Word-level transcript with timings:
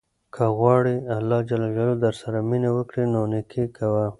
که 0.35 0.45
غواړې 0.57 0.95
اللهﷻ 1.17 1.77
درسره 2.05 2.39
مینه 2.49 2.69
وکړي 2.77 3.03
نو 3.13 3.21
نېکي 3.31 3.65
کوه. 3.77 4.05